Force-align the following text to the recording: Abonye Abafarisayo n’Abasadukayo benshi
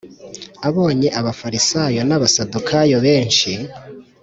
Abonye 0.67 1.07
Abafarisayo 1.19 2.01
n’Abasadukayo 2.05 2.97
benshi 3.05 3.51